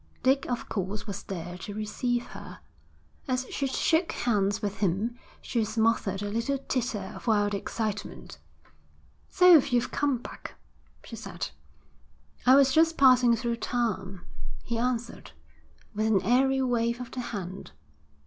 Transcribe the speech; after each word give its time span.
Dick 0.23 0.47
of 0.49 0.67
course 0.67 1.05
was 1.05 1.21
there 1.21 1.59
to 1.59 1.75
receive 1.75 2.25
her. 2.29 2.57
As 3.27 3.45
she 3.51 3.67
shook 3.67 4.13
hands 4.13 4.59
with 4.59 4.77
him, 4.79 5.13
she 5.43 5.63
smothered 5.63 6.23
a 6.23 6.29
little 6.31 6.57
titter 6.57 7.13
of 7.15 7.27
wild 7.27 7.53
excitement. 7.53 8.39
'So 9.29 9.59
you've 9.59 9.91
come 9.91 10.17
back,' 10.17 10.55
she 11.03 11.15
said. 11.15 11.49
'I 12.47 12.55
was 12.55 12.73
just 12.73 12.97
passing 12.97 13.35
through 13.35 13.57
town,' 13.57 14.21
he 14.63 14.79
answered, 14.79 15.33
with 15.93 16.07
an 16.07 16.23
airy 16.23 16.63
wave 16.63 16.99
of 16.99 17.11
the 17.11 17.21
hand. 17.21 17.69